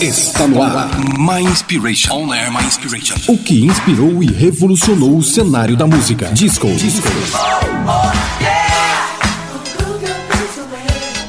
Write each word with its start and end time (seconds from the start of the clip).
Está 0.00 0.48
no 0.48 0.62
ar. 0.62 0.88
My 1.18 1.42
Inspiration. 1.42 2.14
On 2.14 2.32
Air 2.32 2.50
My 2.50 2.64
Inspiration. 2.64 3.16
O 3.28 3.36
que 3.36 3.66
inspirou 3.66 4.22
e 4.22 4.32
revolucionou 4.32 5.14
o 5.18 5.22
cenário 5.22 5.76
da 5.76 5.86
música. 5.86 6.30
Disco. 6.32 6.66
Disco. 6.68 7.06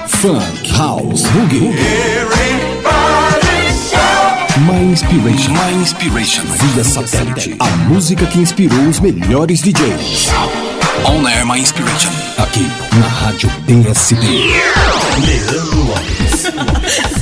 Funk. 0.07 0.71
House. 0.78 1.23
Boogie. 1.23 1.70
My 4.59 4.91
Inspiration. 4.93 5.51
My 5.51 5.81
Inspiration. 5.81 6.43
Via 6.45 6.83
satélite. 6.85 7.57
A 7.59 7.67
música 7.89 8.25
que 8.25 8.39
inspirou 8.39 8.88
os 8.88 9.01
melhores 9.01 9.61
DJs. 9.61 10.29
On 11.03 11.27
Air 11.27 11.45
My 11.45 11.59
Inspiration. 11.59 12.11
Aqui 12.38 12.65
na 12.97 13.07
Rádio 13.07 13.51
PSD. 13.67 14.25
Leandro 15.25 15.88
Lopes. 15.88 17.20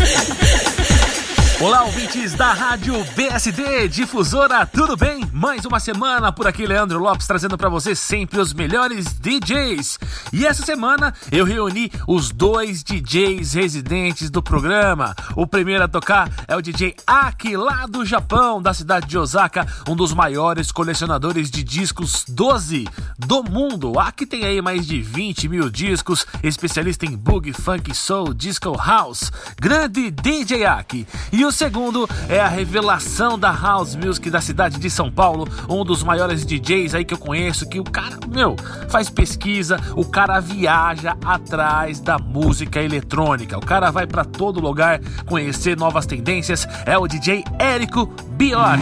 Ouvintes 1.89 2.35
da 2.35 2.53
Rádio 2.53 3.03
BSD 3.15 3.87
Difusora, 3.87 4.63
tudo 4.63 4.95
bem? 4.95 5.27
Mais 5.33 5.65
uma 5.65 5.79
semana 5.79 6.31
por 6.31 6.45
aqui, 6.45 6.67
Leandro 6.67 6.99
Lopes, 6.99 7.25
trazendo 7.25 7.57
para 7.57 7.67
você 7.67 7.95
sempre 7.95 8.39
os 8.39 8.53
melhores 8.53 9.11
DJs. 9.13 9.97
E 10.31 10.45
essa 10.45 10.63
semana 10.63 11.11
eu 11.31 11.43
reuni 11.43 11.91
os 12.07 12.29
dois 12.29 12.83
DJs 12.83 13.53
residentes 13.53 14.29
do 14.29 14.43
programa. 14.43 15.15
O 15.35 15.47
primeiro 15.47 15.83
a 15.83 15.87
tocar 15.87 16.29
é 16.47 16.55
o 16.55 16.61
DJ 16.61 16.95
Aki, 17.07 17.57
lá 17.57 17.87
do 17.87 18.05
Japão, 18.05 18.61
da 18.61 18.71
cidade 18.71 19.07
de 19.07 19.17
Osaka, 19.17 19.65
um 19.87 19.95
dos 19.95 20.13
maiores 20.13 20.71
colecionadores 20.71 21.49
de 21.49 21.63
discos 21.63 22.23
12 22.29 22.87
do 23.17 23.43
mundo. 23.43 23.99
Aki 23.99 24.27
tem 24.27 24.45
aí 24.45 24.61
mais 24.61 24.85
de 24.85 25.01
20 25.01 25.49
mil 25.49 25.71
discos, 25.71 26.27
especialista 26.43 27.07
em 27.07 27.17
boogie, 27.17 27.51
funk, 27.51 27.95
soul, 27.95 28.31
disco 28.31 28.77
house. 28.77 29.31
Grande 29.59 30.11
DJ 30.11 30.67
Aki. 30.67 31.07
E 31.31 31.43
o 31.43 31.51
segundo 31.51 31.78
é 32.27 32.39
a 32.39 32.47
revelação 32.47 33.39
da 33.39 33.51
House 33.51 33.95
Music 33.95 34.29
da 34.29 34.41
cidade 34.41 34.77
de 34.77 34.89
São 34.89 35.09
Paulo, 35.09 35.47
um 35.69 35.85
dos 35.85 36.03
maiores 36.03 36.45
DJs 36.45 36.93
aí 36.93 37.05
que 37.05 37.13
eu 37.13 37.17
conheço, 37.17 37.69
que 37.69 37.79
o 37.79 37.83
cara, 37.85 38.17
meu, 38.27 38.57
faz 38.89 39.09
pesquisa, 39.09 39.79
o 39.95 40.03
cara 40.03 40.41
viaja 40.41 41.15
atrás 41.23 42.01
da 42.01 42.17
música 42.19 42.81
eletrônica. 42.81 43.57
O 43.57 43.65
cara 43.65 43.91
vai 43.91 44.05
para 44.05 44.25
todo 44.25 44.59
lugar 44.59 44.99
conhecer 45.25 45.77
novas 45.77 46.05
tendências. 46.05 46.67
É 46.85 46.97
o 46.97 47.07
DJ 47.07 47.45
Érico 47.57 48.07
Bjork. 48.31 48.79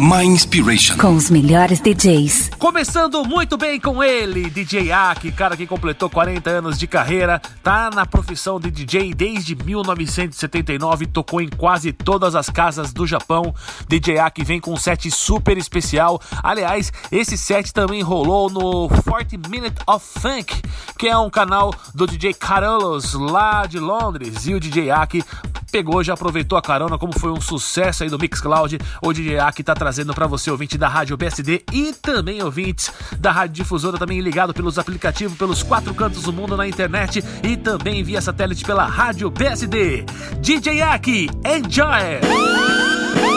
My 0.00 0.24
Inspiration. 0.24 0.96
Com 0.98 1.16
os 1.16 1.30
melhores 1.30 1.80
DJs. 1.80 2.50
Começando 2.58 3.24
muito 3.24 3.56
bem 3.56 3.80
com 3.80 4.04
ele, 4.04 4.48
DJ 4.50 4.92
Aki, 4.92 5.32
cara 5.32 5.56
que 5.56 5.66
completou 5.66 6.08
40 6.08 6.48
anos 6.48 6.78
de 6.78 6.86
carreira, 6.86 7.40
tá 7.62 7.90
na 7.92 8.06
profissão 8.06 8.60
de 8.60 8.70
DJ 8.70 9.14
desde 9.14 9.56
1979, 9.56 11.06
tocou 11.06 11.40
em 11.40 11.48
quase 11.48 11.92
todas 11.92 12.35
as 12.36 12.48
casas 12.48 12.92
do 12.92 13.06
Japão. 13.06 13.54
DJ 13.88 14.18
Aki 14.18 14.44
vem 14.44 14.60
com 14.60 14.72
um 14.72 14.76
set 14.76 15.10
super 15.10 15.56
especial. 15.58 16.20
Aliás, 16.42 16.92
esse 17.10 17.36
set 17.36 17.72
também 17.72 18.02
rolou 18.02 18.50
no 18.50 18.88
40 19.04 19.48
Minute 19.48 19.76
of 19.86 20.04
Funk, 20.20 20.62
que 20.98 21.08
é 21.08 21.16
um 21.16 21.30
canal 21.30 21.74
do 21.94 22.06
DJ 22.06 22.34
Carlos 22.34 23.14
lá 23.14 23.66
de 23.66 23.78
Londres. 23.78 24.46
E 24.46 24.54
o 24.54 24.60
DJ 24.60 24.90
Aki 24.90 25.24
pegou, 25.76 26.02
já 26.02 26.14
aproveitou 26.14 26.56
a 26.56 26.62
carona, 26.62 26.96
como 26.96 27.12
foi 27.18 27.30
um 27.30 27.38
sucesso 27.38 28.02
aí 28.02 28.08
do 28.08 28.18
Mixcloud. 28.18 28.78
O 29.02 29.12
DJ 29.12 29.38
Aki 29.40 29.62
tá 29.62 29.74
trazendo 29.74 30.14
para 30.14 30.26
você, 30.26 30.50
ouvinte 30.50 30.78
da 30.78 30.88
Rádio 30.88 31.18
BSD 31.18 31.64
e 31.70 31.92
também 31.92 32.42
ouvintes 32.42 32.90
da 33.18 33.30
Rádio 33.30 33.56
Difusora, 33.56 33.98
também 33.98 34.18
ligado 34.20 34.54
pelos 34.54 34.78
aplicativos, 34.78 35.36
pelos 35.36 35.62
quatro 35.62 35.92
cantos 35.92 36.22
do 36.22 36.32
mundo 36.32 36.56
na 36.56 36.66
internet 36.66 37.22
e 37.42 37.58
também 37.58 38.02
via 38.02 38.22
satélite 38.22 38.64
pela 38.64 38.86
Rádio 38.86 39.30
BSD. 39.30 40.06
DJ 40.40 40.80
Aki, 40.80 41.28
enjoy! 41.44 43.35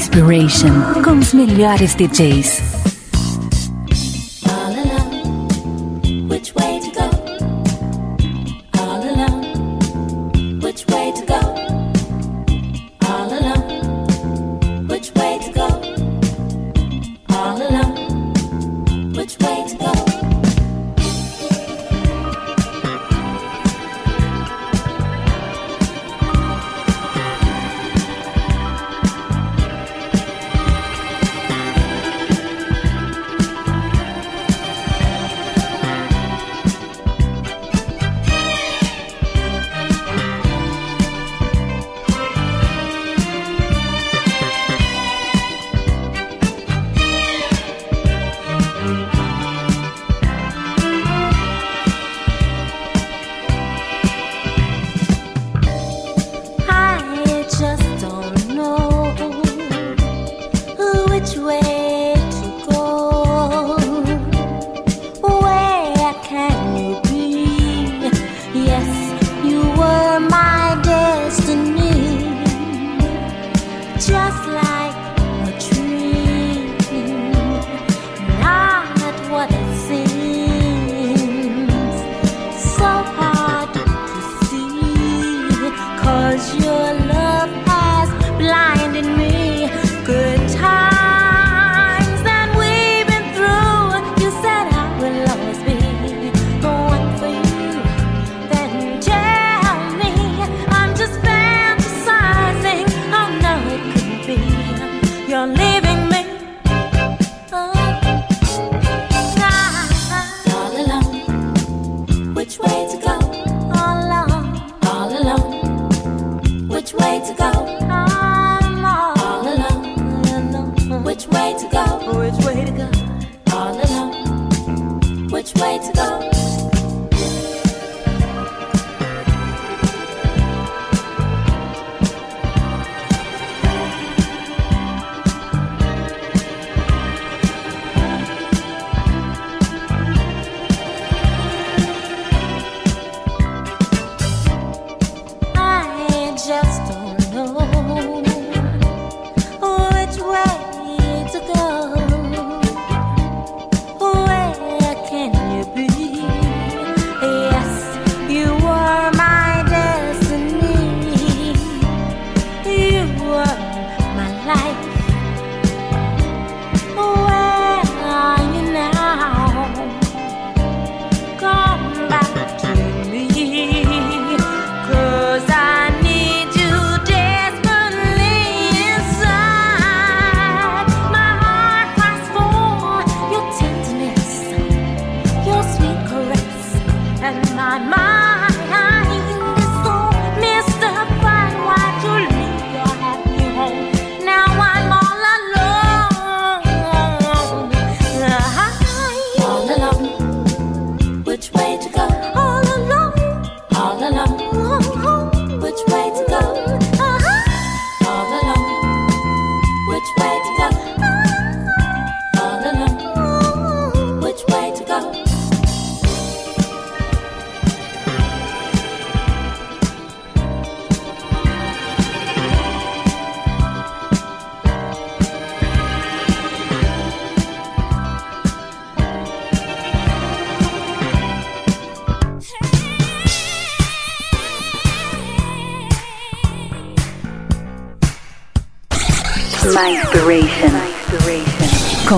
Inspiration. 0.00 1.02
Com 1.04 1.18
os 1.18 1.34
melhores 1.34 1.94
DJs. 1.94 2.69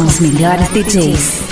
Com 0.02 0.08
os 0.08 0.18
melhores 0.18 0.68
DJs. 0.70 1.51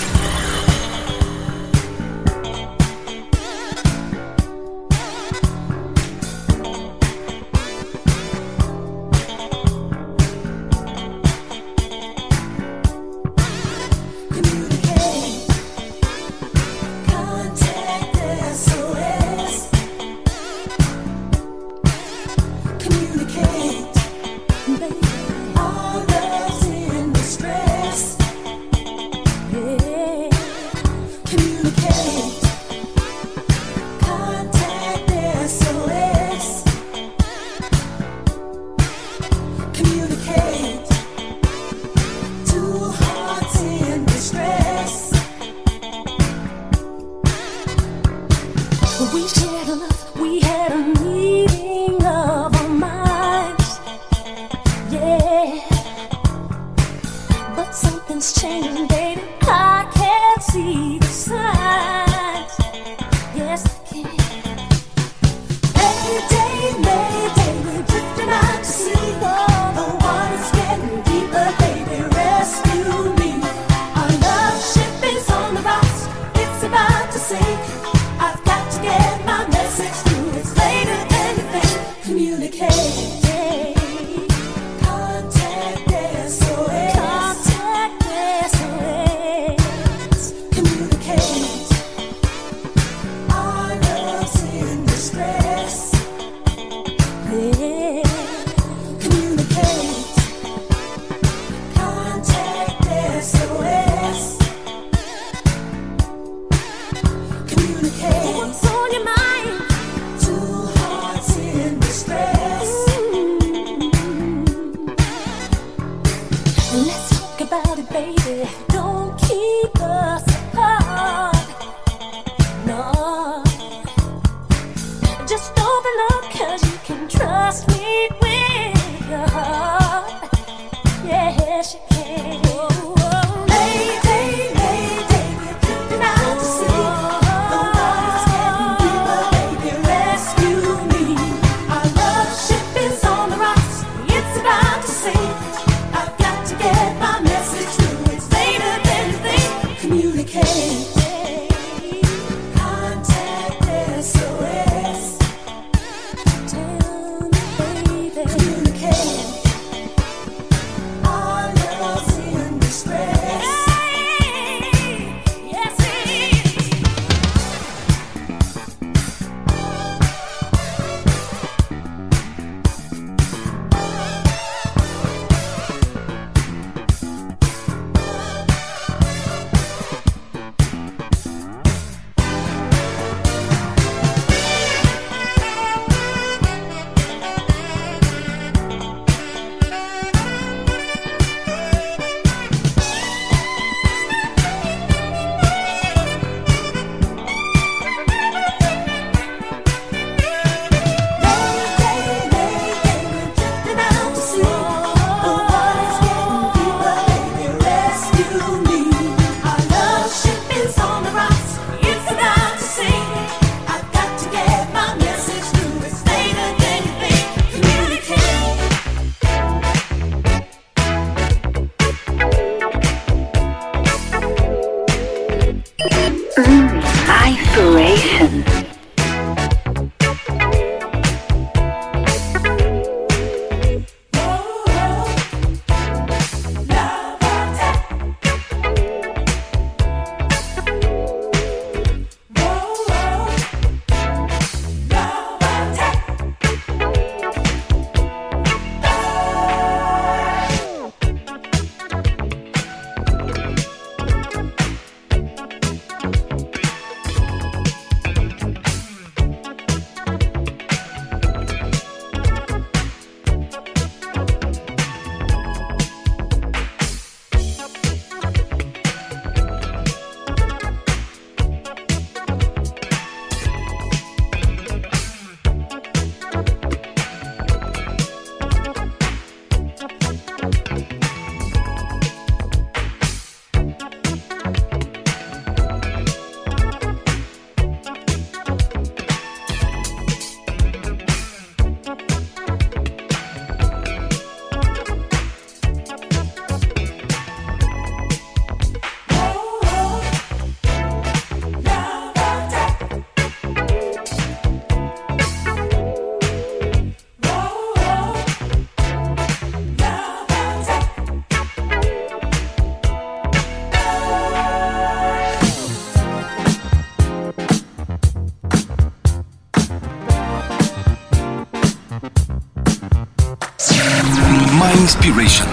Inspiration. 325.03 325.47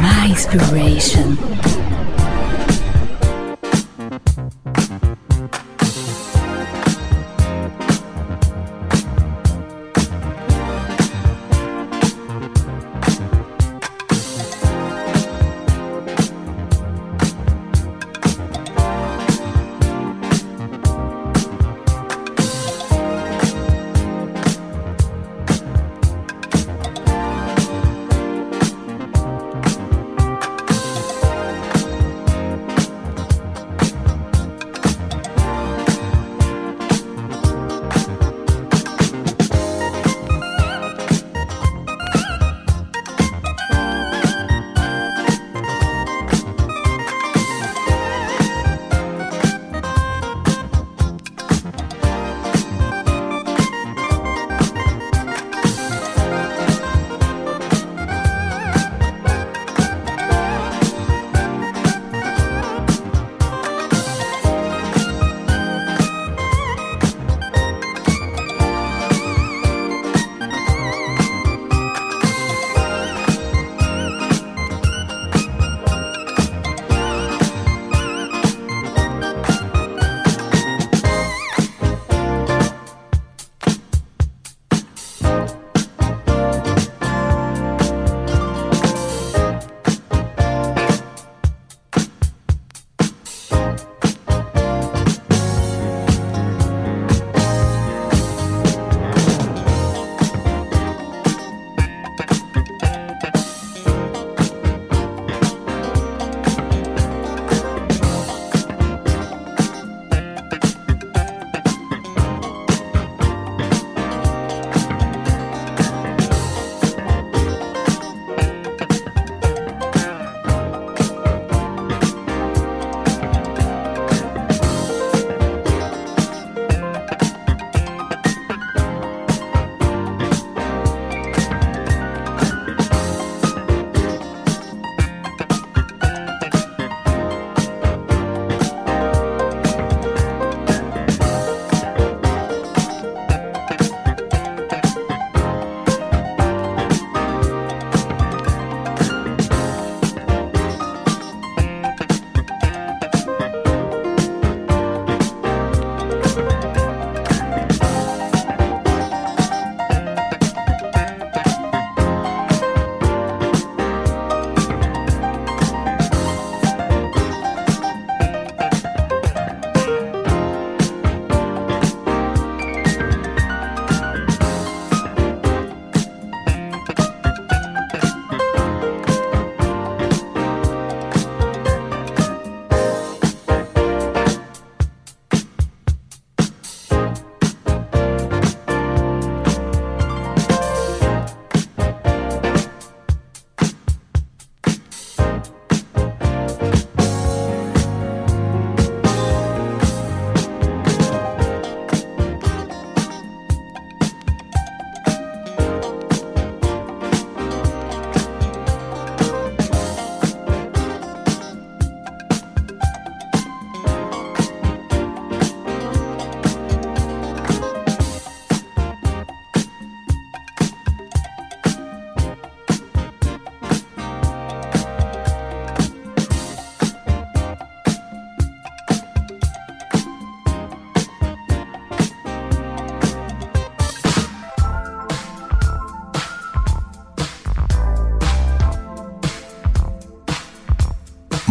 My 0.00 0.28
inspiration. 0.30 1.79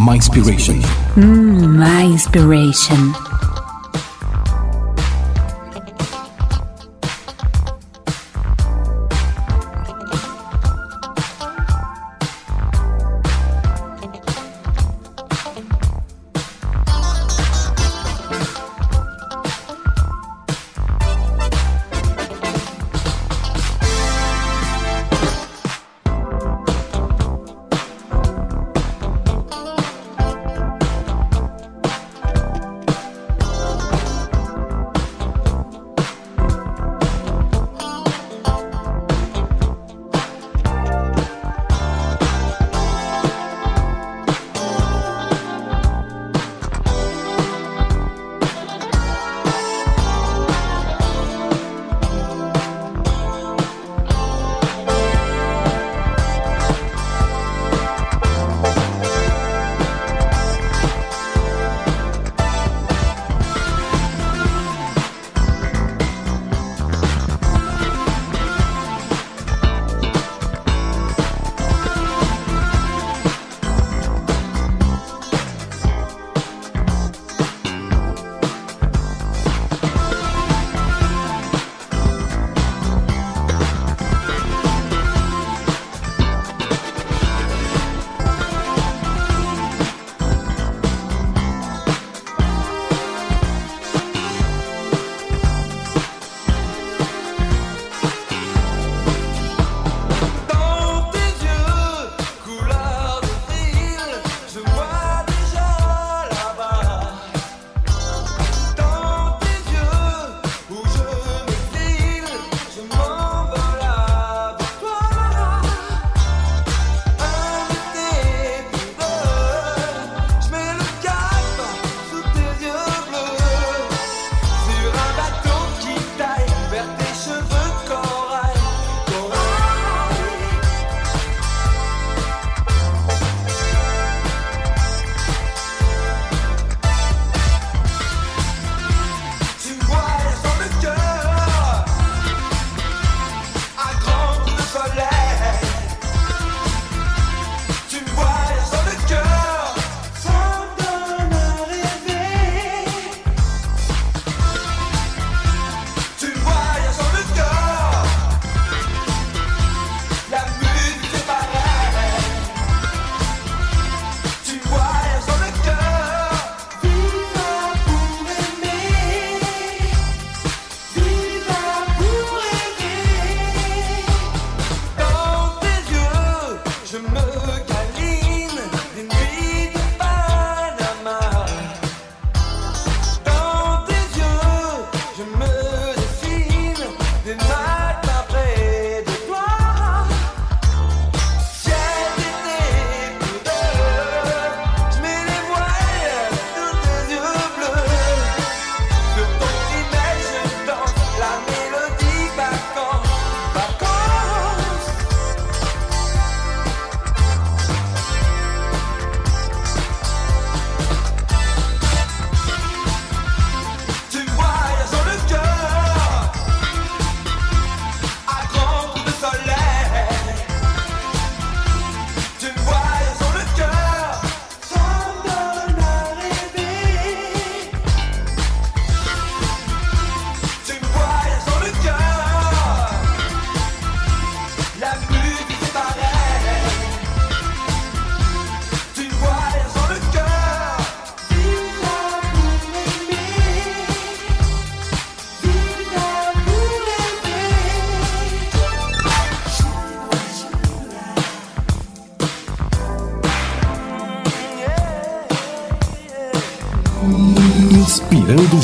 My 0.09 0.15
Inspiration. 0.15 0.81
Hmm, 1.13 1.77
my 1.77 2.05
inspiration. 2.05 3.28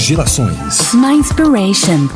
Gerações. 0.06 0.94
My 0.94 1.16
inspiration. 1.16 2.08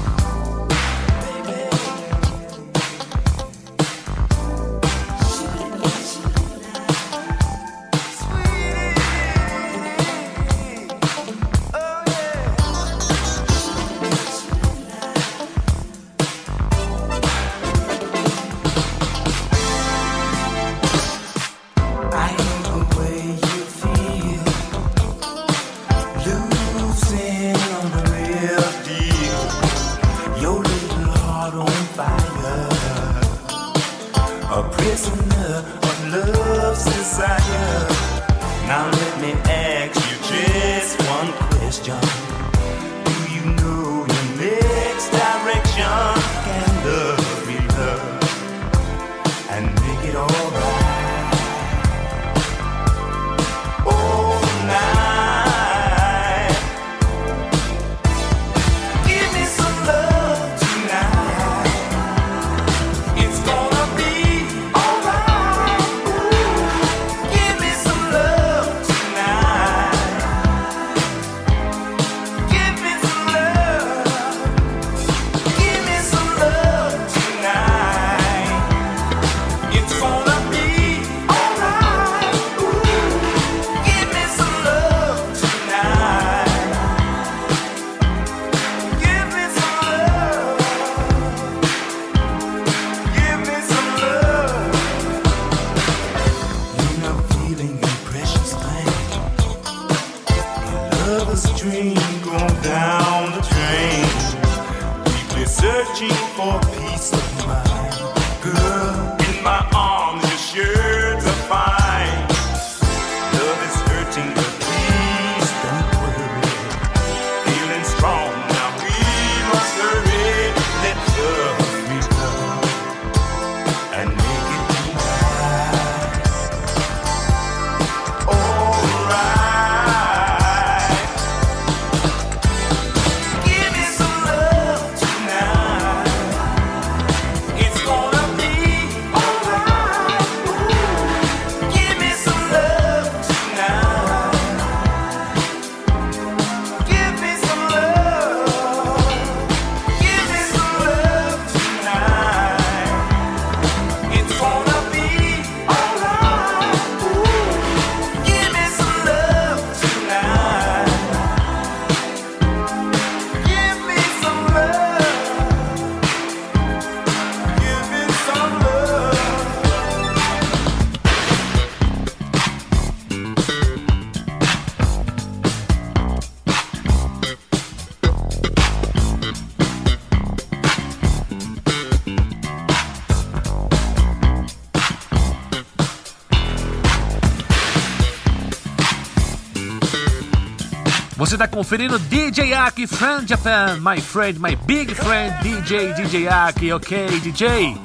Você 191.29 191.35
está 191.35 191.47
conferindo 191.47 191.99
DJ 191.99 192.55
Aki 192.55 192.87
Friend 192.87 193.29
Japan, 193.29 193.79
my 193.81 194.01
friend, 194.01 194.39
my 194.39 194.55
big 194.65 194.95
friend 194.95 195.31
DJ 195.43 195.93
DJ 195.93 196.27
Aki, 196.27 196.73
ok 196.73 197.05
DJ? 197.21 197.77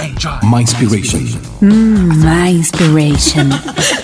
Enjoy. 0.00 0.38
My 0.42 0.60
inspiration. 0.60 1.22
Hum, 1.62 2.20
my 2.20 2.50
inspiration. 2.50 3.48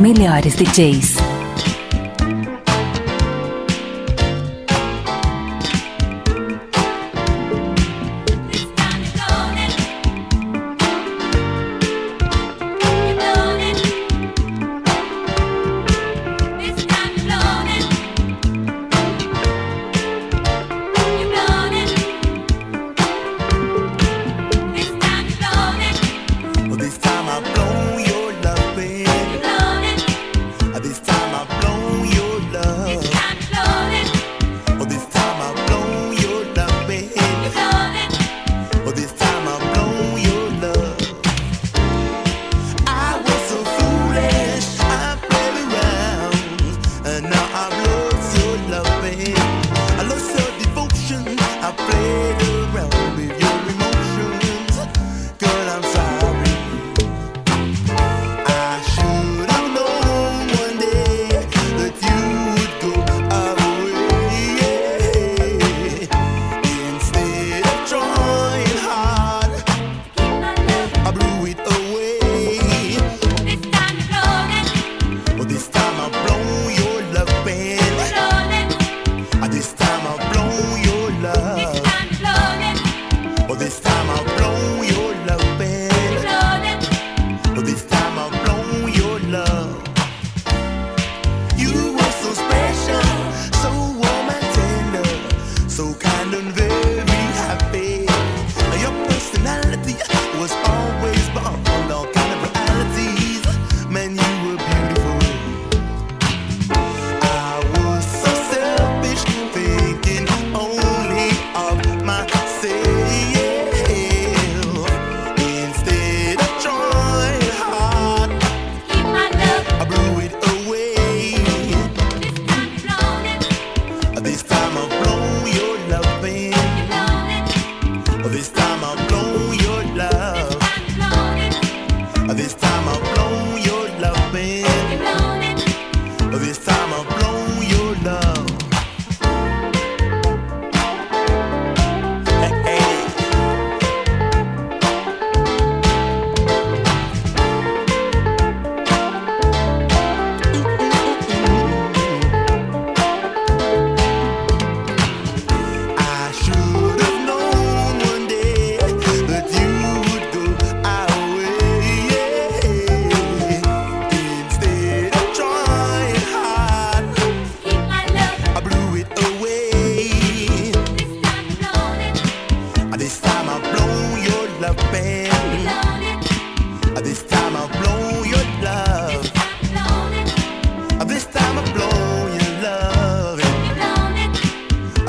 melhores 0.00 0.56
DJs. 0.56 1.29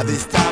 At 0.02 0.08
this 0.08 0.26
time 0.26 0.51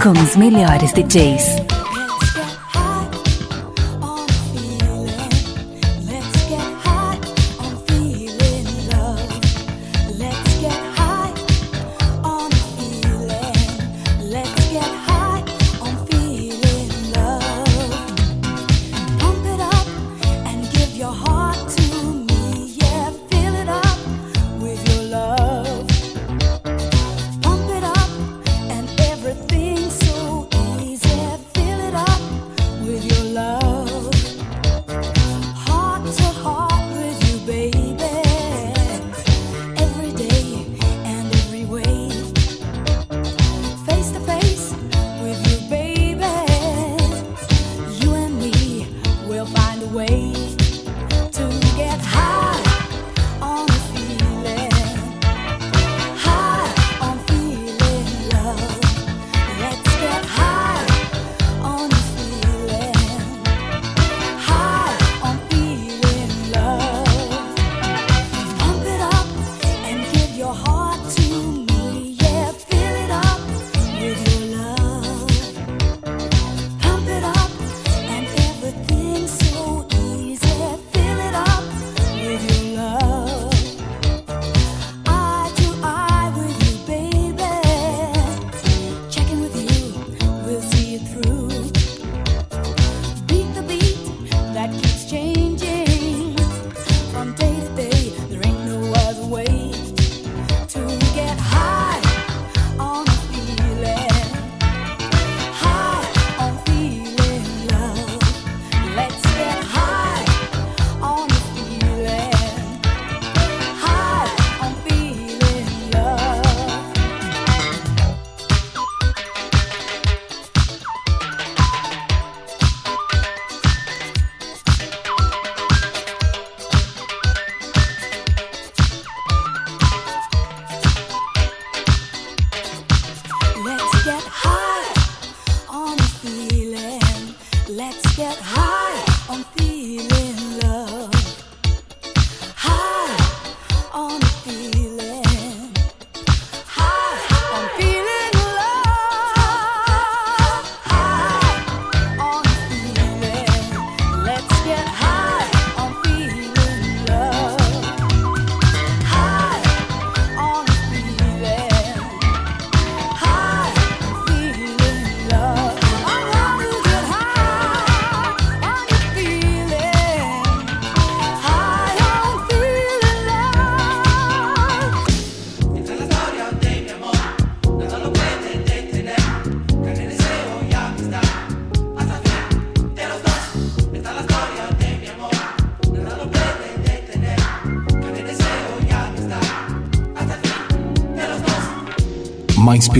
Com 0.00 0.12
os 0.12 0.36
melhores 0.36 0.92
DJs. 0.92 1.69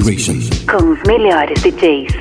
Inspiration. 0.01 0.41
Com 0.67 0.93
os 0.93 1.03
melhores 1.07 1.61
DJs. 1.61 2.20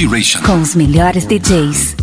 Inspiration. 0.00 0.40
Com 0.44 0.62
os 0.62 0.74
melhores 0.74 1.26
DJs. 1.26 1.99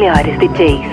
Melhores 0.00 0.38
DJs. 0.38 0.89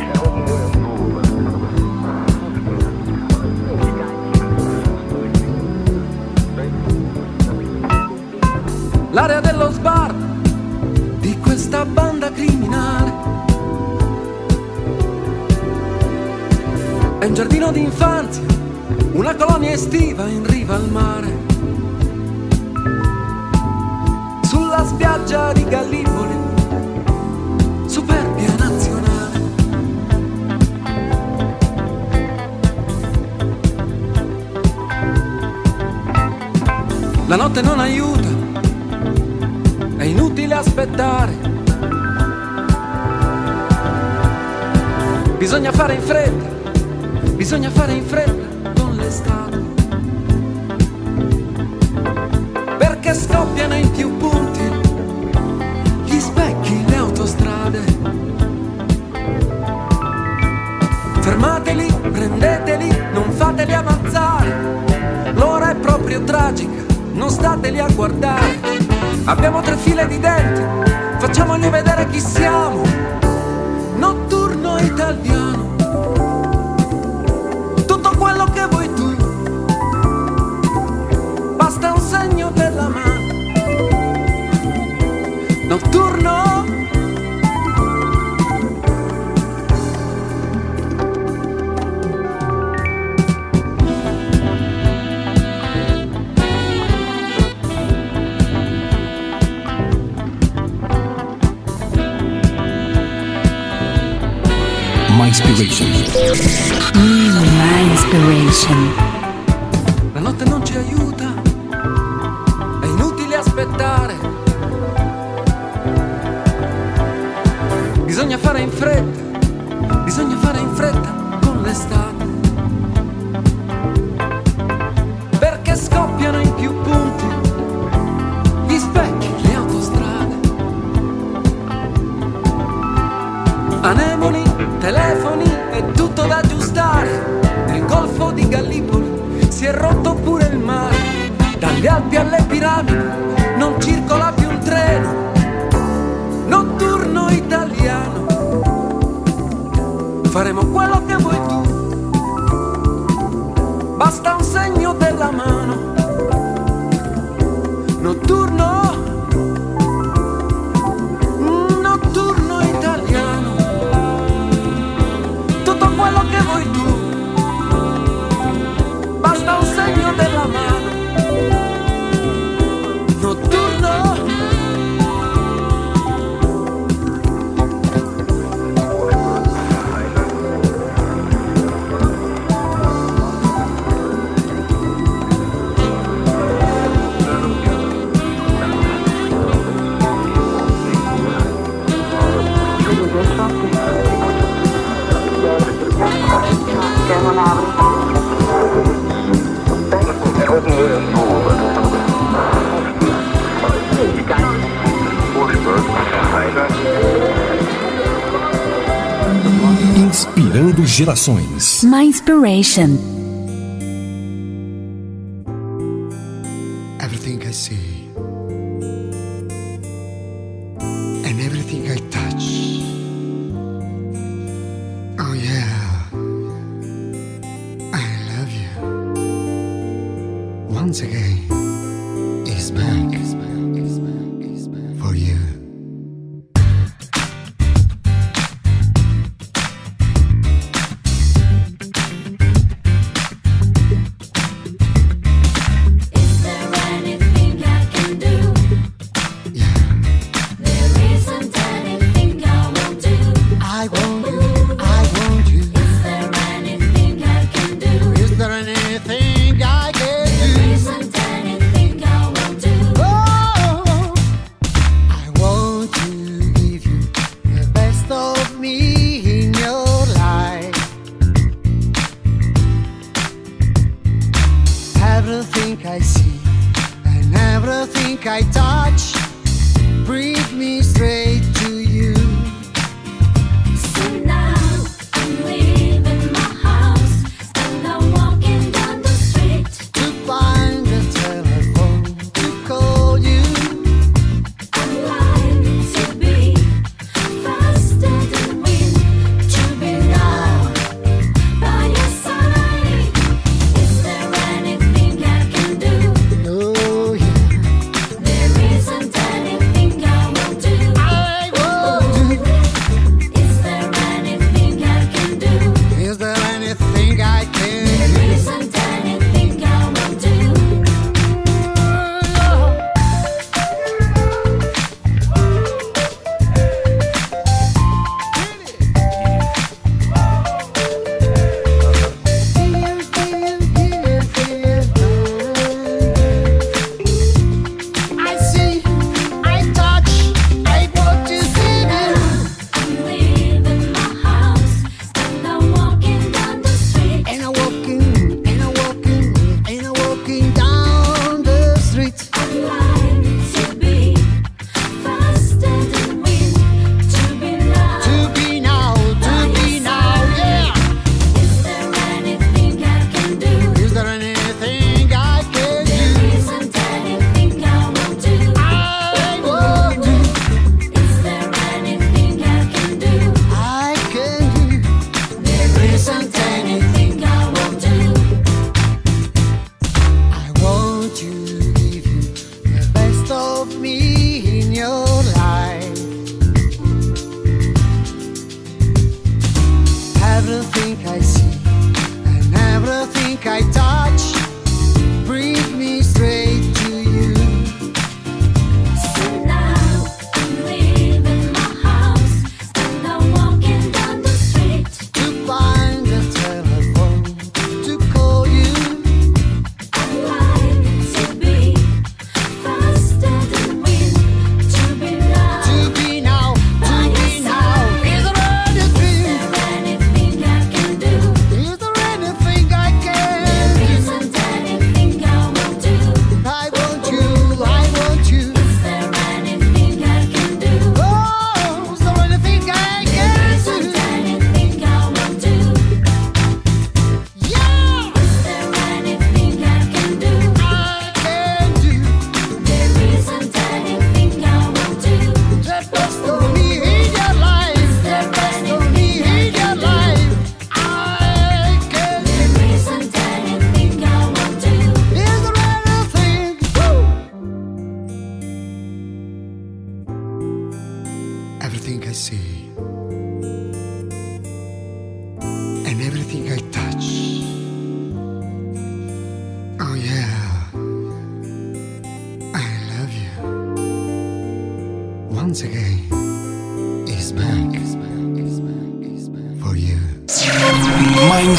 Gerações. 210.98 211.84
My 211.84 212.08
inspiration. 212.08 213.16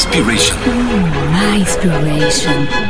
Inspiration. 0.08 0.56
Mm, 0.56 1.32
my 1.32 1.58
inspiration. 1.58 2.87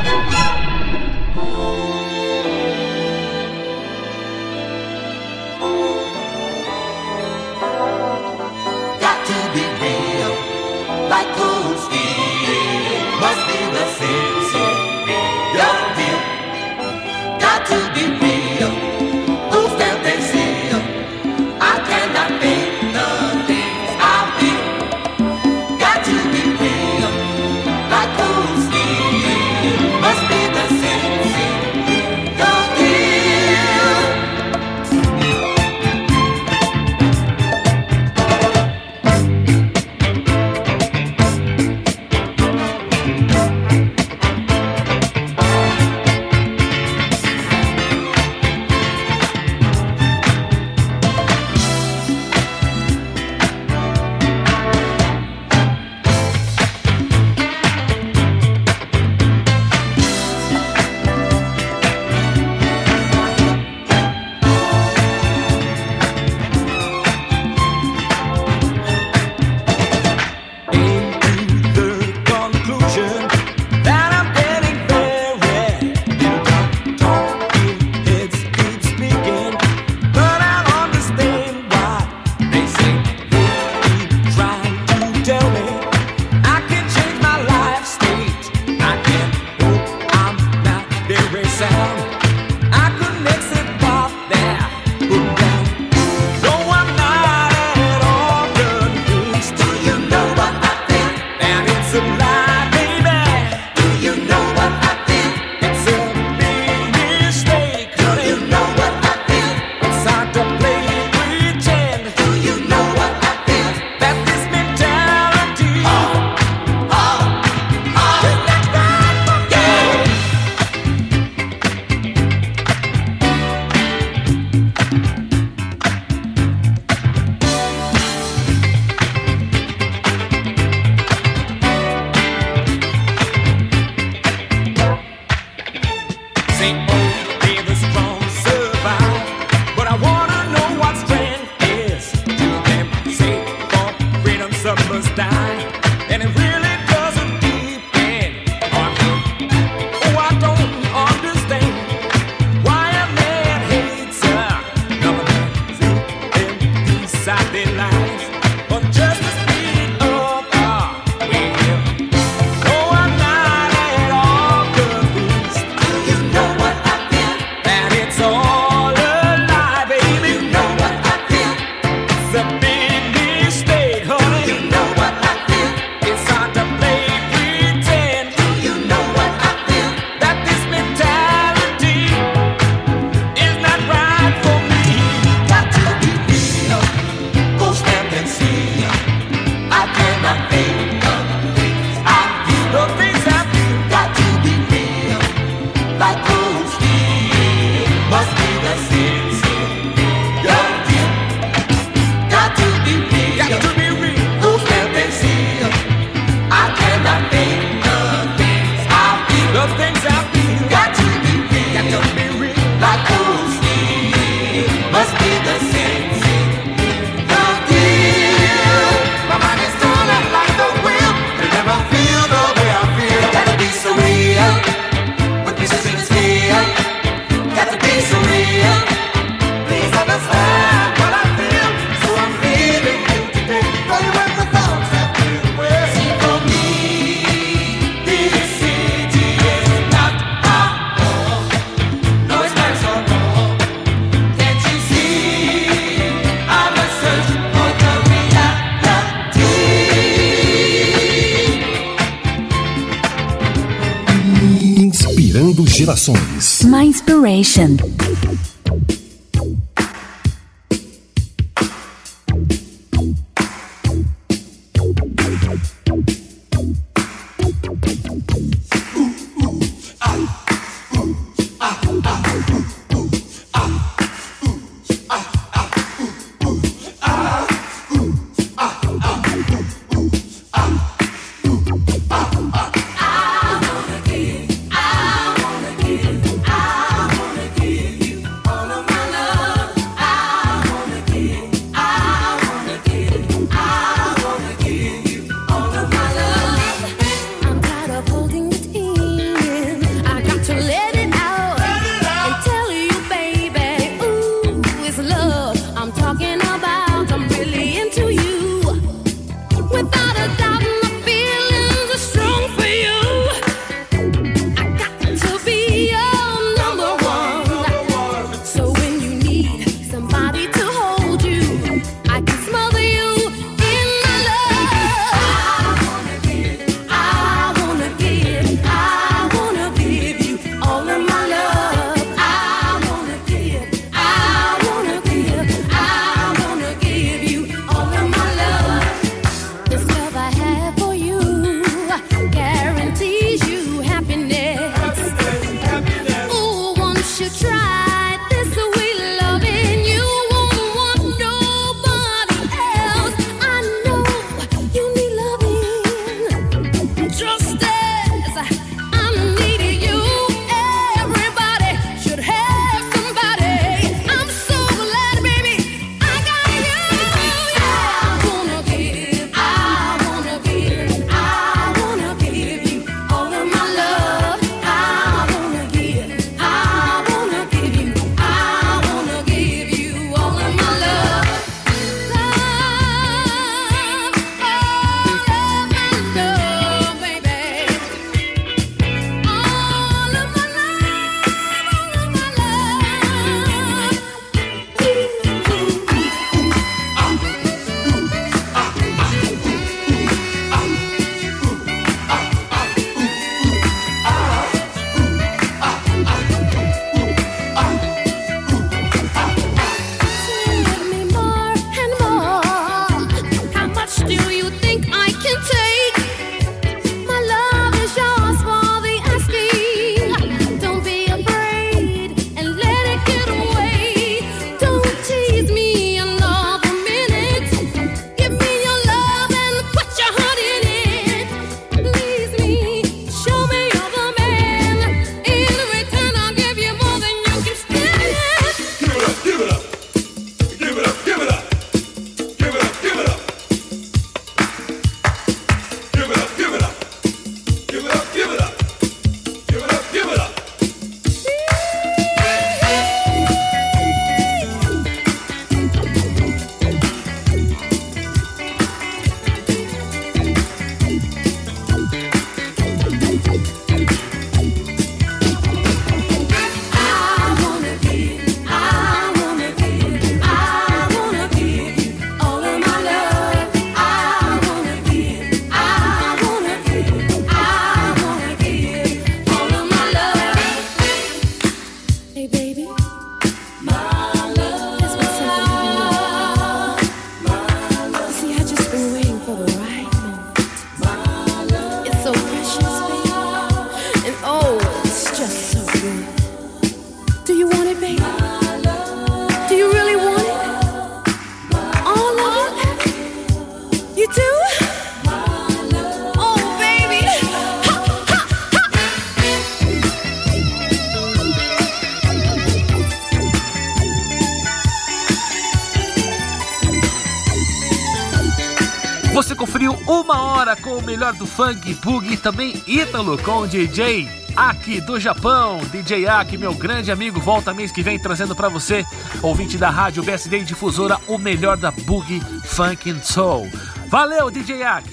Uma 519.87 520.23
hora 520.23 520.57
com 520.57 520.77
o 520.77 520.83
melhor 520.83 521.13
do 521.15 521.27
funk, 521.27 521.75
boogie 521.75 522.15
e 522.15 522.17
também 522.17 522.63
ítalo 522.67 523.19
com 523.19 523.41
o 523.41 523.49
DJ 523.49 524.09
Aki 524.37 524.81
do 524.83 524.99
Japão. 525.01 525.59
DJ 525.73 526.07
Aki, 526.07 526.39
meu 526.39 526.55
grande 526.55 526.93
amigo, 526.93 527.21
volta 527.21 527.53
mês 527.53 527.73
que 527.73 527.83
vem 527.83 527.99
trazendo 527.99 528.35
para 528.35 528.49
você, 528.49 528.85
ouvinte 529.23 529.59
da 529.59 529.71
rádio 529.71 530.03
BSD 530.03 530.41
Difusora, 530.41 530.99
o 531.07 531.19
melhor 531.19 531.57
da 531.57 531.71
boogie, 531.71 532.21
funk 532.45 532.91
and 532.91 533.03
soul. 533.03 533.49
Valeu, 533.89 534.31
DJ 534.31 534.63
Aki! 534.63 534.91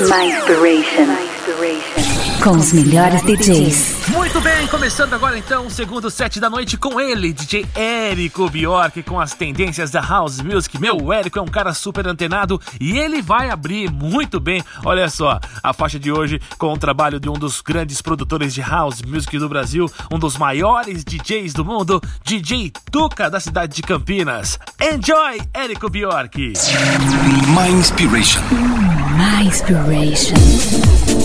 My 0.00 0.30
inspiration. 0.30 1.06
My 1.06 1.22
inspiration 1.24 2.19
com 2.42 2.52
os 2.52 2.72
melhores 2.72 3.22
DJs. 3.22 4.08
Muito 4.08 4.40
bem, 4.40 4.66
começando 4.68 5.12
agora 5.12 5.36
então 5.36 5.66
o 5.66 5.70
segundo 5.70 6.10
set 6.10 6.40
da 6.40 6.48
noite 6.48 6.78
com 6.78 6.98
ele, 6.98 7.34
DJ 7.34 7.66
Érico 7.74 8.48
Bjork, 8.48 9.02
com 9.02 9.20
as 9.20 9.34
tendências 9.34 9.90
da 9.90 10.00
House 10.00 10.40
Music. 10.40 10.80
Meu, 10.80 10.96
o 10.96 11.12
Érico 11.12 11.38
é 11.38 11.42
um 11.42 11.46
cara 11.46 11.74
super 11.74 12.06
antenado 12.06 12.60
e 12.80 12.98
ele 12.98 13.20
vai 13.20 13.50
abrir 13.50 13.90
muito 13.90 14.40
bem. 14.40 14.64
Olha 14.84 15.10
só, 15.10 15.38
a 15.62 15.72
faixa 15.74 15.98
de 15.98 16.10
hoje 16.10 16.40
com 16.56 16.72
o 16.72 16.78
trabalho 16.78 17.20
de 17.20 17.28
um 17.28 17.34
dos 17.34 17.60
grandes 17.60 18.00
produtores 18.00 18.54
de 18.54 18.62
House 18.62 19.02
Music 19.02 19.38
do 19.38 19.48
Brasil, 19.48 19.90
um 20.10 20.18
dos 20.18 20.38
maiores 20.38 21.04
DJs 21.04 21.52
do 21.52 21.64
mundo, 21.64 22.00
DJ 22.24 22.72
Tuca, 22.90 23.28
da 23.28 23.38
cidade 23.38 23.74
de 23.74 23.82
Campinas. 23.82 24.58
Enjoy, 24.80 25.40
Érico 25.52 25.90
Bjork! 25.90 26.38
My 26.38 27.70
Inspiration. 27.70 28.40
My 29.16 29.46
Inspiration. 29.46 31.19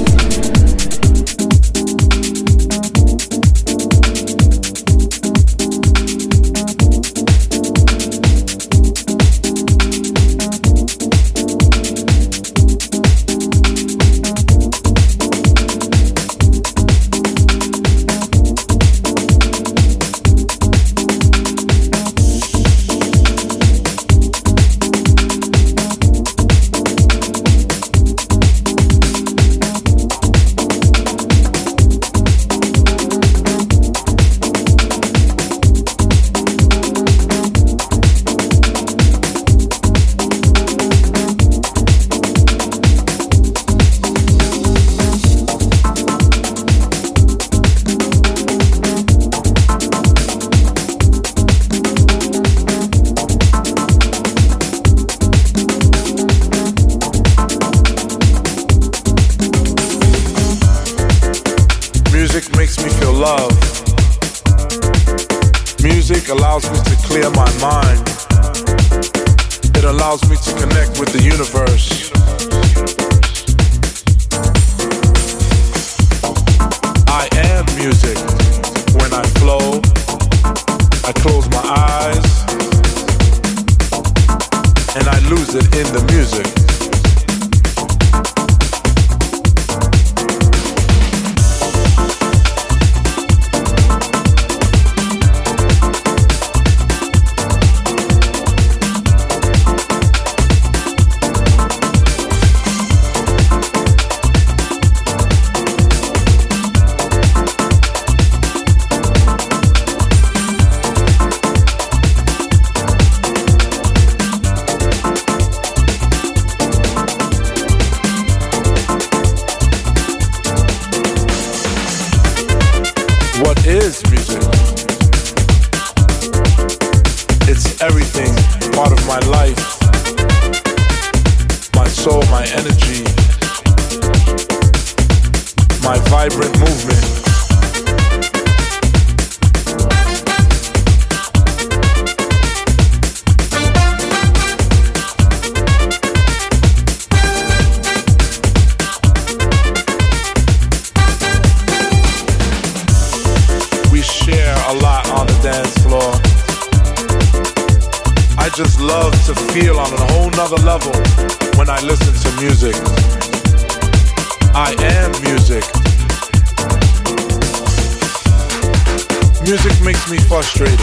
Music 169.45 169.79
makes 169.83 170.09
me 170.09 170.17
frustrated. 170.17 170.79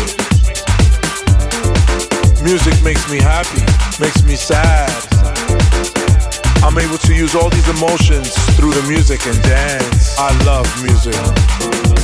Music 2.44 2.80
makes 2.84 3.10
me 3.10 3.18
happy, 3.18 3.60
makes 4.00 4.22
me 4.22 4.36
sad. 4.36 4.88
I'm 6.62 6.78
able 6.78 6.98
to 6.98 7.12
use 7.12 7.34
all 7.34 7.50
these 7.50 7.68
emotions 7.68 8.32
through 8.54 8.70
the 8.70 8.84
music 8.88 9.26
and 9.26 9.42
dance. 9.42 10.16
I 10.16 10.30
love 10.44 10.66
music. 10.80 12.01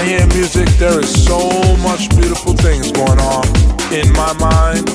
I 0.00 0.04
hear 0.04 0.26
music, 0.28 0.66
there 0.78 0.98
is 0.98 1.26
so 1.26 1.36
much 1.82 2.08
beautiful 2.16 2.54
things 2.54 2.90
going 2.90 3.20
on 3.20 3.44
in 3.92 4.10
my 4.14 4.32
mind. 4.40 4.88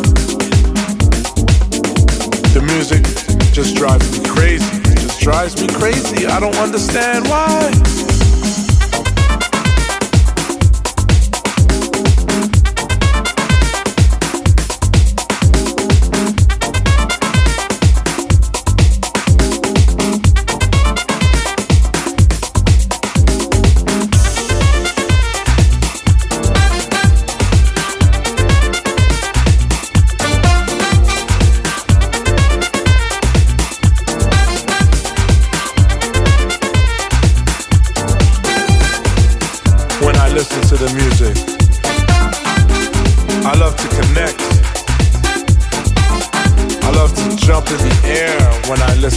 The 2.56 2.62
music 2.66 3.04
just 3.54 3.76
drives 3.76 4.18
me 4.18 4.26
crazy. 4.28 4.66
It 4.66 4.98
just 4.98 5.20
drives 5.20 5.62
me 5.62 5.68
crazy. 5.68 6.26
I 6.26 6.40
don't 6.40 6.56
understand 6.56 7.28
why. 7.28 8.05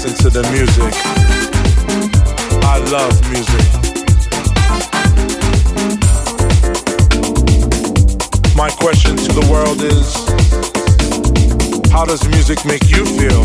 Listen 0.08 0.30
to 0.30 0.42
the 0.42 0.42
music. 0.52 0.94
I 2.64 2.78
love 2.90 3.14
music. 3.30 3.64
My 8.56 8.70
question 8.70 9.16
to 9.16 9.32
the 9.32 9.46
world 9.50 9.82
is 9.82 10.14
How 11.90 12.04
does 12.04 12.26
music 12.28 12.64
make 12.64 12.88
you 12.90 13.04
feel? 13.04 13.44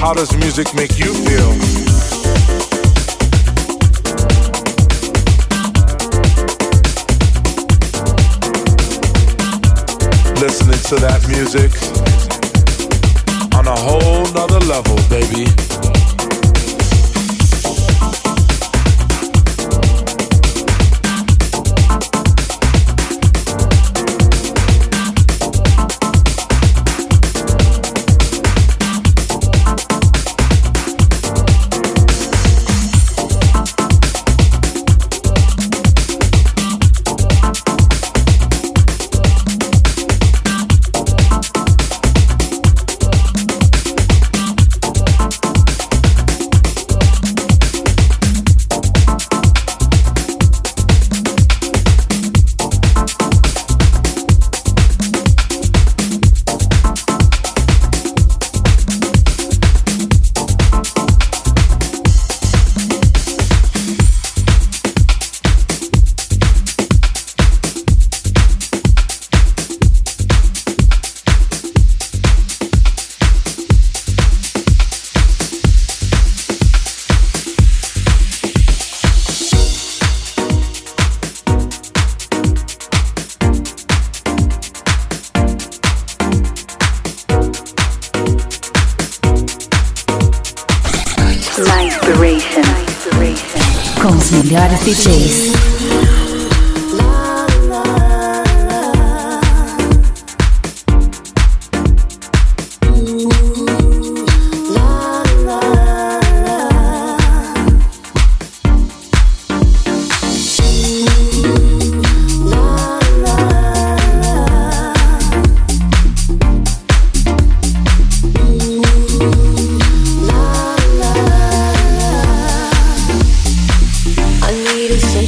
How 0.00 0.14
does 0.14 0.34
music 0.36 0.74
make 0.74 0.98
you 0.98 1.12
feel? 1.12 1.89
Listening 10.40 10.78
to 10.88 10.96
that 10.96 11.20
music 11.28 11.70
on 13.54 13.66
a 13.66 13.76
whole 13.76 14.24
nother 14.32 14.58
level, 14.60 14.96
baby. 15.10 15.89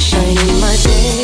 Sunshine 0.03 0.49
in 0.49 0.59
my 0.59 0.75
day, 0.75 1.22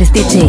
os 0.00 0.10
melhores 0.10 0.47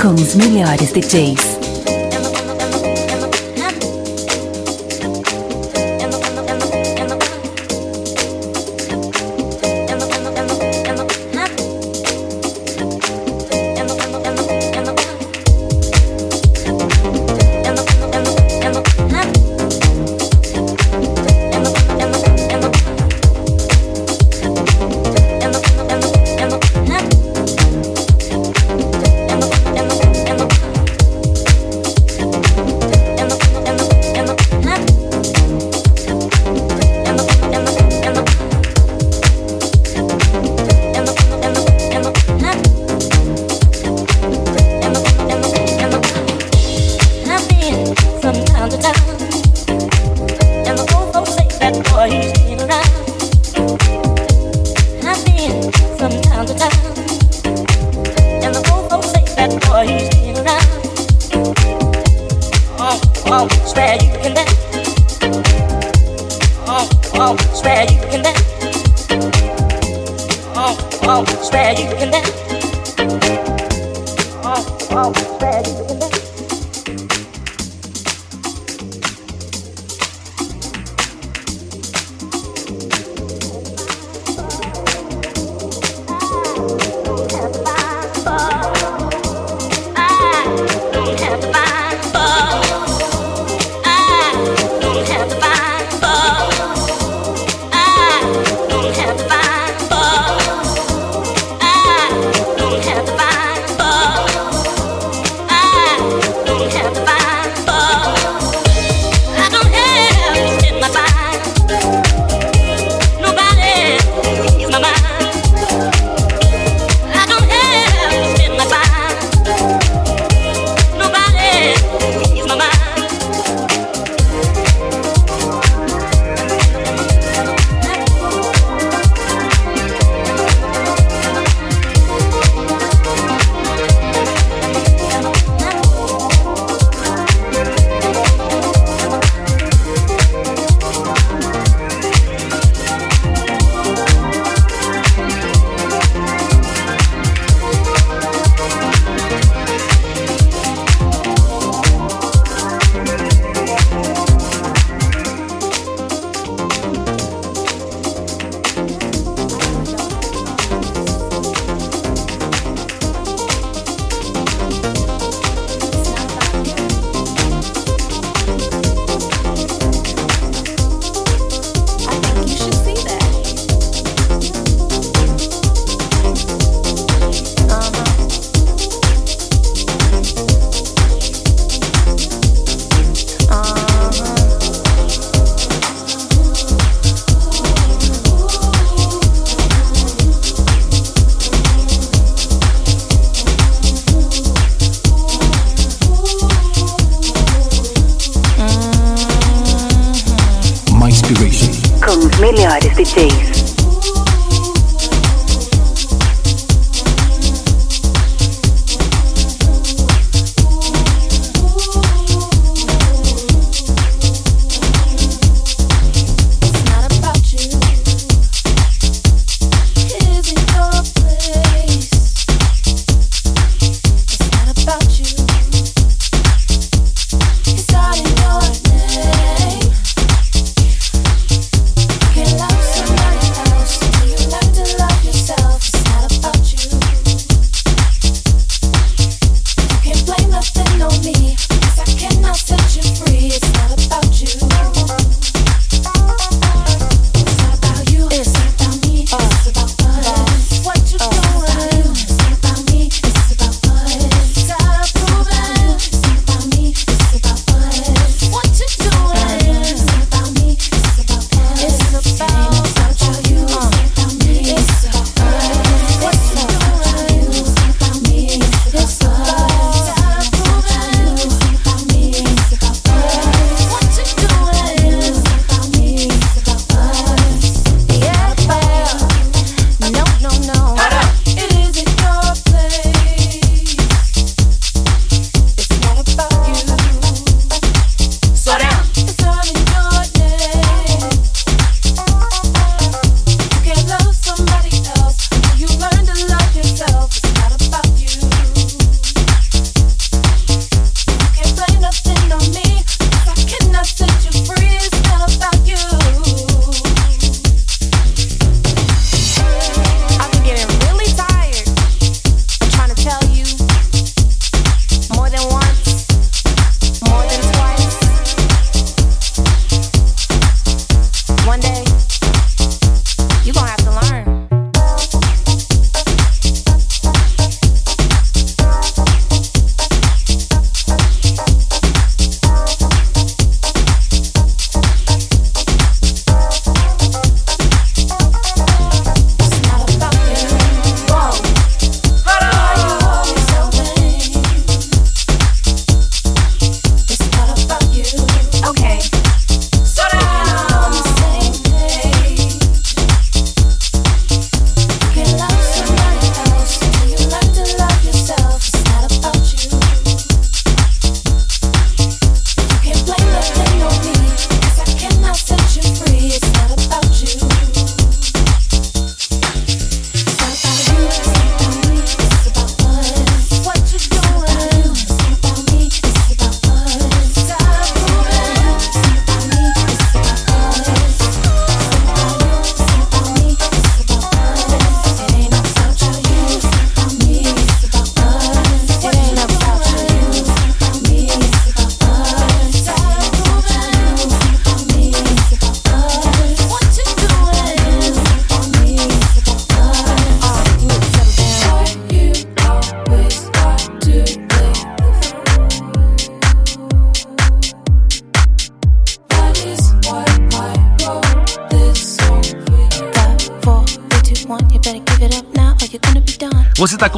Com 0.00 0.14
os 0.14 0.36
melhores 0.36 0.92
DJs. 0.92 1.57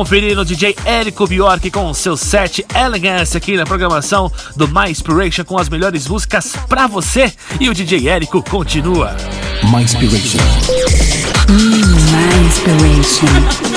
conferir 0.00 0.34
no 0.34 0.46
DJ 0.46 0.74
Érico 0.86 1.26
Bjork 1.26 1.70
com 1.70 1.92
seu 1.92 2.16
set 2.16 2.64
Elegance 2.74 3.36
aqui 3.36 3.54
na 3.54 3.66
programação 3.66 4.32
do 4.56 4.66
My 4.66 4.90
Inspiration 4.90 5.44
com 5.44 5.58
as 5.58 5.68
melhores 5.68 6.08
músicas 6.08 6.56
pra 6.70 6.86
você. 6.86 7.30
E 7.60 7.68
o 7.68 7.74
DJ 7.74 8.08
Érico 8.08 8.42
continua. 8.42 9.14
My 9.62 9.82
Inspiration. 9.82 10.38
Hum, 11.50 11.82
My 12.12 12.46
Inspiration. 12.46 13.69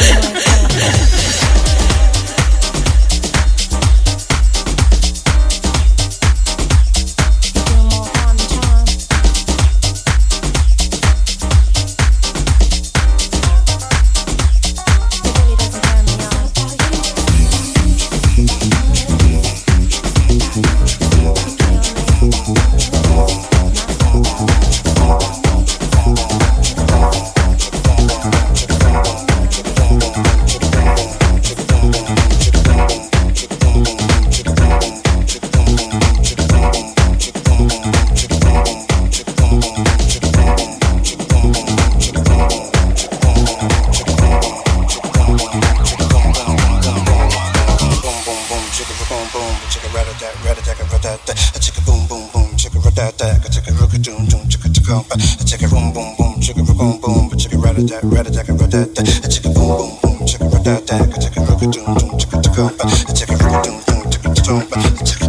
chicka 49.72 49.88
ratta 49.94 50.14
dat 50.20 50.34
ratta 50.46 50.62
dat 50.78 50.92
ratta 50.92 51.18
dat 51.26 51.38
a 51.56 51.60
chicka 51.60 51.82
boom 51.86 52.08
boom 52.08 52.24
boom 52.32 52.48
chicka 52.56 52.80
ratta 52.84 53.12
dat 53.18 53.46
a 53.46 53.50
chicka 53.54 53.72
rooka 53.80 53.98
doom 54.00 54.28
doom 54.30 54.42
chicka 54.50 54.70
chicka 54.76 54.96
a 55.40 55.44
chicka 55.46 55.68
boom 55.68 55.92
boom 55.94 56.16
boom 56.18 56.34
chicka 56.42 56.64
boom 56.64 57.00
boom 57.02 57.30
a 57.32 57.36
chicka 57.36 57.58
ratta 57.64 57.84
dat 57.84 58.04
ratta 58.14 58.32
dat 58.32 58.48
ratta 58.62 58.80
dat 58.94 59.08
a 59.26 59.28
chicka 59.34 59.50
boom 59.50 59.68
boom 59.78 59.92
boom 60.02 60.26
chicka 60.28 60.46
ratta 60.54 60.82
dat 60.86 61.14
a 61.16 61.18
chicka 61.24 61.40
rooka 61.48 61.68
doom 61.74 61.98
doom 62.00 62.18
chicka 62.20 62.38
chicka 62.44 62.64
a 63.10 63.14
chicka 63.18 63.36
rooka 63.42 63.62
doom 63.66 63.80
doom 63.86 64.02
chicka 64.12 64.30
chicka 64.36 64.54
a 64.76 65.04
chicka 65.08 65.23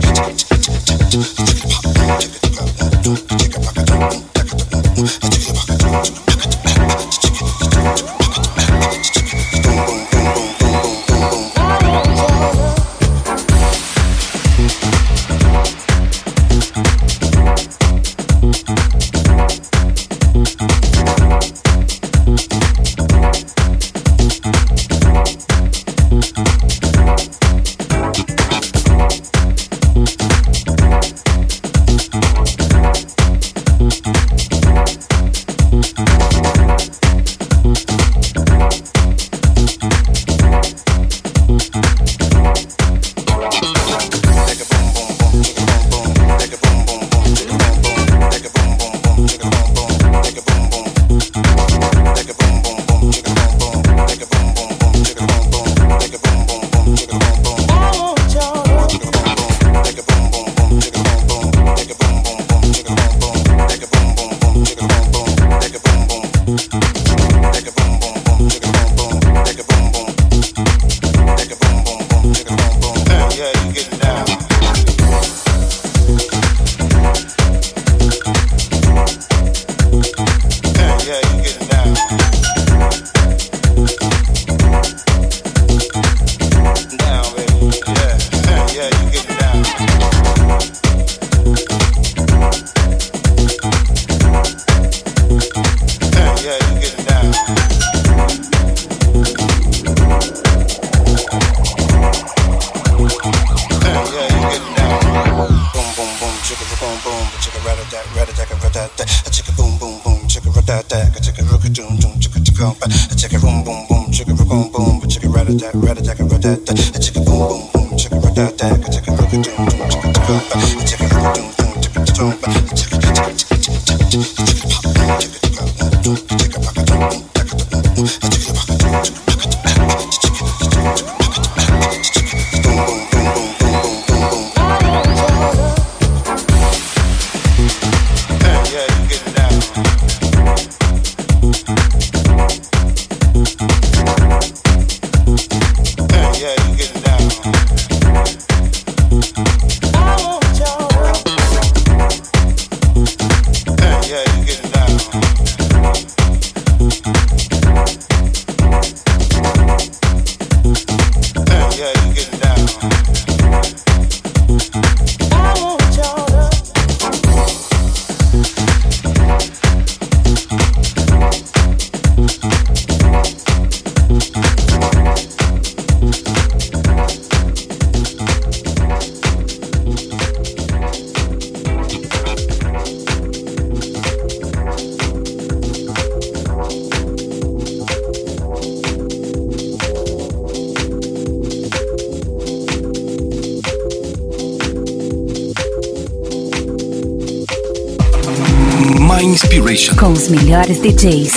melhores 200.54 200.78
DJs. 200.78 201.33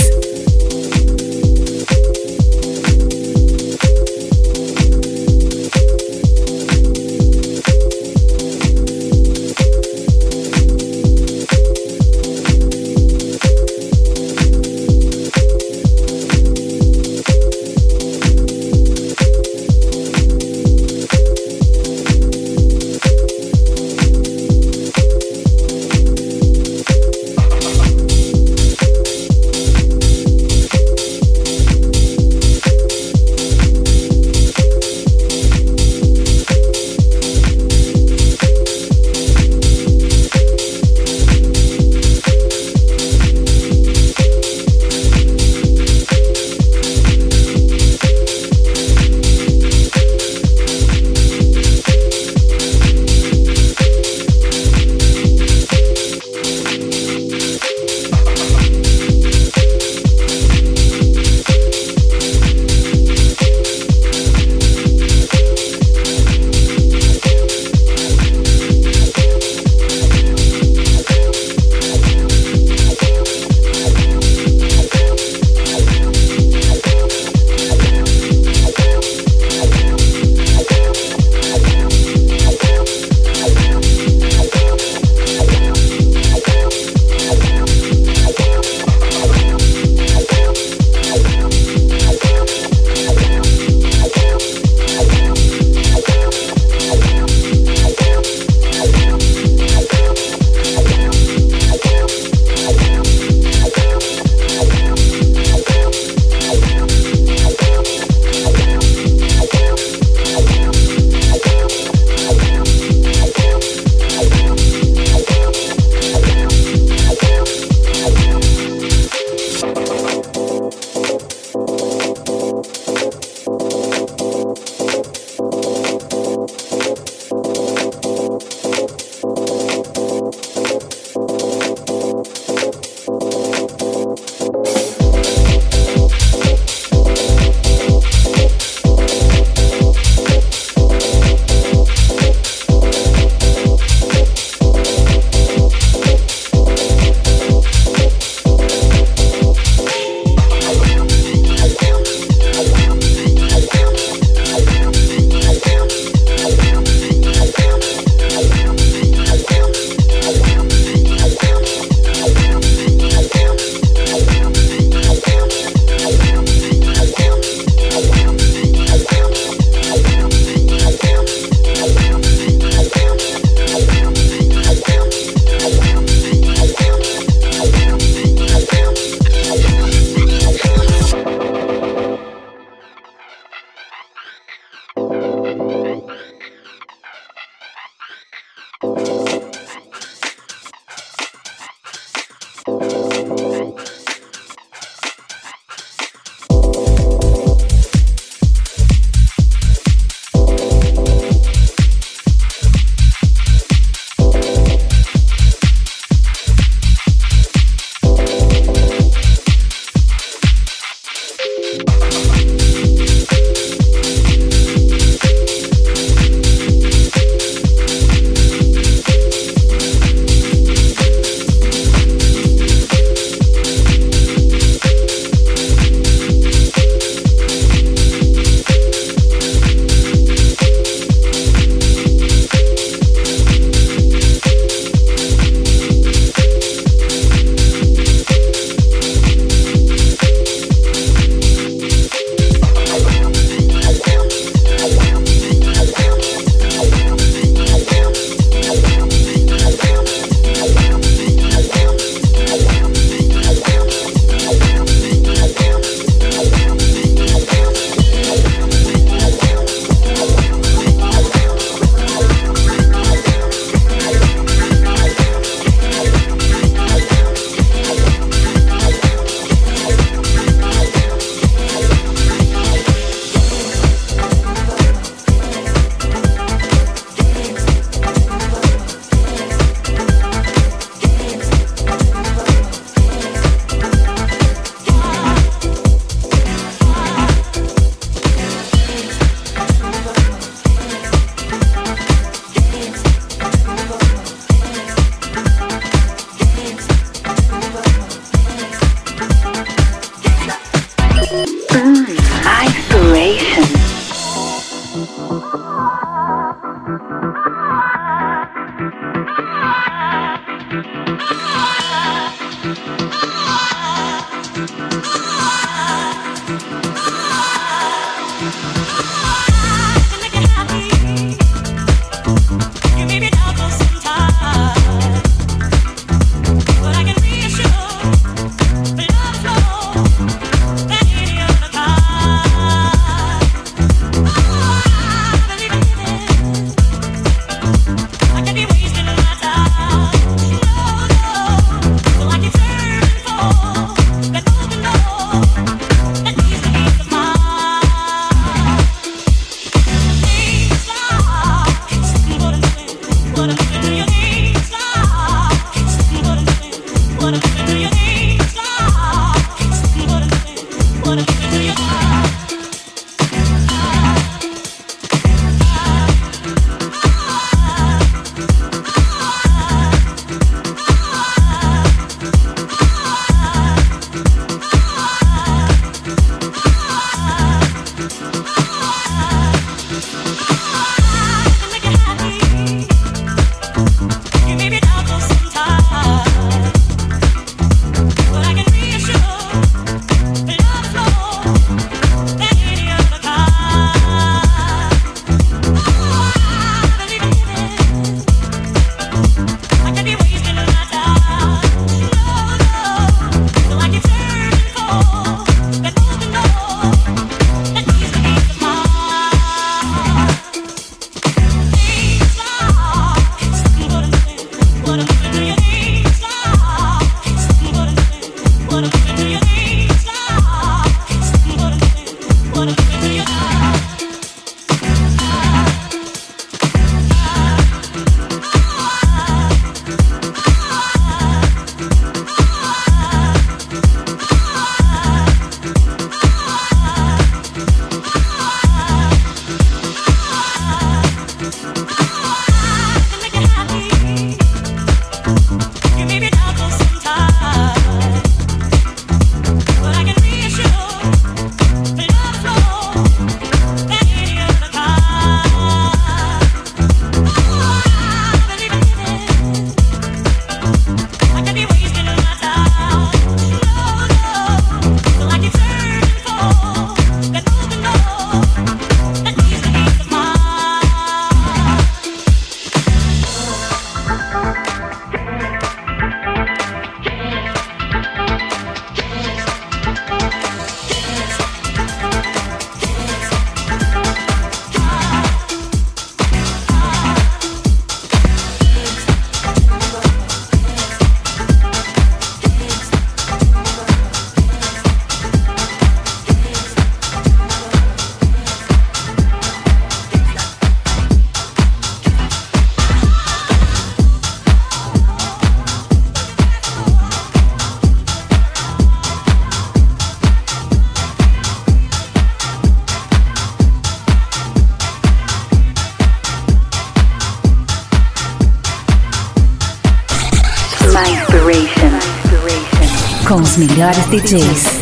DJs. 524.08 524.77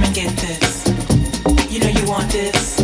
Come 0.00 0.06
and 0.06 0.14
get 0.14 0.34
this. 0.38 0.86
You 1.70 1.80
know 1.80 1.88
you 1.88 2.06
want 2.06 2.32
this. 2.32 2.79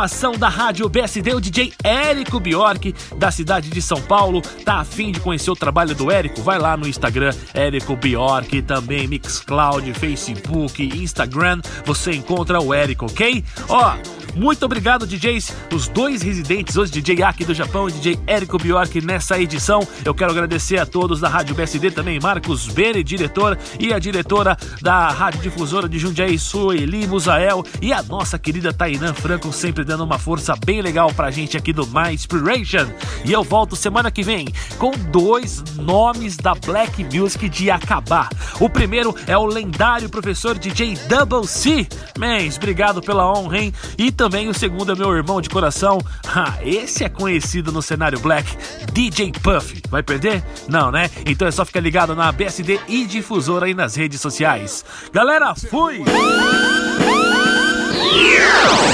Programação 0.00 0.32
da 0.32 0.48
Rádio 0.48 0.88
BSD 0.88 1.34
o 1.34 1.40
DJ 1.40 1.74
Érico 1.84 2.40
Bjork, 2.40 2.94
da 3.18 3.30
cidade 3.30 3.68
de 3.68 3.82
São 3.82 4.00
Paulo. 4.00 4.40
Tá 4.64 4.76
afim 4.76 5.12
de 5.12 5.20
conhecer 5.20 5.50
o 5.50 5.56
trabalho 5.56 5.94
do 5.94 6.10
Érico? 6.10 6.40
Vai 6.40 6.58
lá 6.58 6.74
no 6.74 6.88
Instagram, 6.88 7.34
Érico 7.52 7.94
Bjork, 7.96 8.62
também 8.62 9.06
Mixcloud, 9.06 9.92
Facebook, 9.92 10.82
Instagram. 10.82 11.60
Você 11.84 12.12
encontra 12.12 12.60
o 12.62 12.72
Érico, 12.72 13.06
ok? 13.06 13.44
Ó. 13.68 13.96
Muito 14.36 14.64
obrigado, 14.64 15.08
DJs, 15.08 15.52
os 15.74 15.88
dois 15.88 16.22
residentes, 16.22 16.76
hoje 16.76 16.92
DJ 16.92 17.20
Aki 17.24 17.44
do 17.44 17.52
Japão 17.52 17.88
e 17.88 17.92
DJ 17.92 18.18
Érico 18.28 18.58
Bjork 18.58 19.00
nessa 19.00 19.40
edição. 19.40 19.80
Eu 20.04 20.14
quero 20.14 20.30
agradecer 20.30 20.78
a 20.78 20.86
todos 20.86 21.18
da 21.18 21.28
Rádio 21.28 21.54
BSD 21.54 21.90
também, 21.90 22.20
Marcos 22.20 22.68
Bene, 22.68 23.02
diretor, 23.02 23.58
e 23.78 23.92
a 23.92 23.98
diretora 23.98 24.56
da 24.82 25.08
Rádio 25.08 25.40
Difusora 25.40 25.88
de 25.88 25.98
Jundiaí, 25.98 26.38
Sueli 26.38 27.06
Musael, 27.06 27.64
e 27.80 27.92
a 27.92 28.02
nossa 28.02 28.38
querida 28.38 28.72
Tainan 28.72 29.14
Franco, 29.14 29.52
sempre 29.52 29.84
dando 29.84 30.04
uma 30.04 30.18
força 30.18 30.54
bem 30.64 30.80
legal 30.80 31.12
pra 31.12 31.30
gente 31.30 31.56
aqui 31.56 31.72
do 31.72 31.86
My 31.86 32.12
Inspiration. 32.12 32.88
E 33.24 33.32
eu 33.32 33.42
volto 33.42 33.76
semana 33.76 34.10
que 34.10 34.22
vem 34.22 34.46
com 34.78 34.90
dois 35.10 35.62
nomes 35.76 36.36
da 36.36 36.54
Black 36.54 37.04
Music 37.04 37.48
de 37.48 37.70
acabar. 37.70 38.28
O 38.58 38.68
primeiro 38.68 39.14
é 39.26 39.36
o 39.36 39.46
lendário 39.46 40.08
professor 40.08 40.58
DJ 40.58 40.96
Double 41.08 41.46
C. 41.46 41.86
Mens, 42.18 42.56
obrigado 42.56 43.00
pela 43.00 43.30
honra, 43.30 43.58
hein? 43.58 43.74
E 43.98 44.10
também 44.10 44.48
o 44.48 44.54
segundo 44.54 44.92
é 44.92 44.94
meu 44.94 45.14
irmão 45.14 45.40
de 45.40 45.48
coração. 45.48 45.98
Ah, 46.26 46.58
esse 46.62 47.04
é 47.04 47.08
conhecido 47.08 47.72
no 47.72 47.82
cenário 47.82 48.20
black, 48.20 48.56
DJ 48.92 49.32
Puff. 49.42 49.79
Vai 49.90 50.02
perder? 50.02 50.42
Não, 50.68 50.90
né? 50.90 51.10
Então 51.26 51.48
é 51.48 51.50
só 51.50 51.64
ficar 51.64 51.80
ligado 51.80 52.14
na 52.14 52.30
BSD 52.30 52.78
e 52.88 53.04
difusora 53.04 53.66
aí 53.66 53.74
nas 53.74 53.96
redes 53.96 54.20
sociais. 54.20 54.84
Galera, 55.12 55.54
fui! 55.54 56.02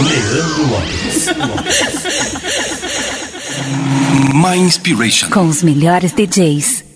Leandro 0.01 0.67
Lopes. 0.69 1.27
My 4.35 4.57
Inspiration. 4.59 5.31
Com 5.31 5.49
os 5.49 5.63
melhores 5.63 6.13
DJs. 6.13 6.87